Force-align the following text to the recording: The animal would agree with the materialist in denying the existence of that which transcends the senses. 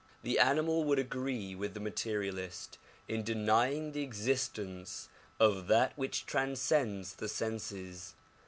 The 0.23 0.39
animal 0.39 0.83
would 0.85 0.97
agree 0.97 1.53
with 1.53 1.75
the 1.75 1.79
materialist 1.79 2.79
in 3.07 3.21
denying 3.21 3.91
the 3.91 4.01
existence 4.01 5.09
of 5.39 5.67
that 5.67 5.95
which 5.95 6.25
transcends 6.25 7.13
the 7.13 7.29
senses. 7.29 8.15